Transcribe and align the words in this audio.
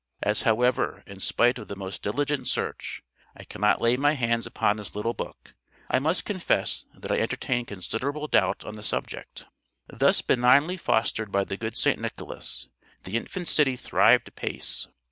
As 0.23 0.41
however, 0.41 1.03
in 1.05 1.19
spite 1.19 1.59
of 1.59 1.67
the 1.67 1.75
most 1.75 2.01
diligent 2.01 2.47
search, 2.47 3.03
I 3.37 3.43
cannot 3.43 3.81
lay 3.81 3.97
my 3.97 4.13
hands 4.13 4.47
upon 4.47 4.77
this 4.77 4.95
little 4.95 5.13
book, 5.13 5.53
I 5.91 5.99
must 5.99 6.25
confess 6.25 6.85
that 6.95 7.11
I 7.11 7.19
entertain 7.19 7.65
considerable 7.65 8.27
doubt 8.27 8.65
on 8.65 8.77
the 8.77 8.81
subject. 8.81 9.45
Thus 9.87 10.23
benignly 10.23 10.77
fostered 10.77 11.31
by 11.31 11.43
the 11.43 11.55
good 11.55 11.77
St. 11.77 11.99
Nicholas, 11.99 12.67
the 13.03 13.15
infant 13.15 13.47
city 13.47 13.75
thrived 13.75 14.27
apace. 14.29 14.87